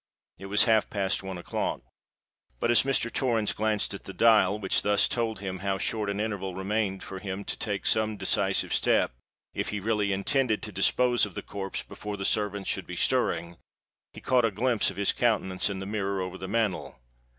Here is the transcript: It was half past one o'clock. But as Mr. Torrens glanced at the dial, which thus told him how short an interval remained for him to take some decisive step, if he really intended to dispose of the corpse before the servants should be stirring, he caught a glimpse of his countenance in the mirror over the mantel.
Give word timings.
It 0.39 0.47
was 0.47 0.63
half 0.63 0.89
past 0.89 1.21
one 1.21 1.37
o'clock. 1.37 1.81
But 2.59 2.71
as 2.71 2.81
Mr. 2.81 3.13
Torrens 3.13 3.53
glanced 3.53 3.93
at 3.93 4.05
the 4.05 4.13
dial, 4.15 4.57
which 4.57 4.81
thus 4.81 5.07
told 5.07 5.41
him 5.41 5.59
how 5.59 5.77
short 5.77 6.09
an 6.09 6.19
interval 6.19 6.55
remained 6.55 7.03
for 7.03 7.19
him 7.19 7.43
to 7.45 7.55
take 7.55 7.85
some 7.85 8.17
decisive 8.17 8.73
step, 8.73 9.13
if 9.53 9.69
he 9.69 9.79
really 9.79 10.11
intended 10.11 10.63
to 10.63 10.71
dispose 10.71 11.27
of 11.27 11.35
the 11.35 11.43
corpse 11.43 11.83
before 11.83 12.17
the 12.17 12.25
servants 12.25 12.67
should 12.67 12.87
be 12.87 12.95
stirring, 12.95 13.57
he 14.11 14.21
caught 14.21 14.43
a 14.43 14.49
glimpse 14.49 14.89
of 14.89 14.97
his 14.97 15.13
countenance 15.13 15.69
in 15.69 15.77
the 15.77 15.85
mirror 15.85 16.19
over 16.19 16.39
the 16.39 16.47
mantel. 16.47 16.97